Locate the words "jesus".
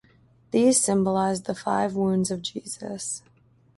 2.41-3.21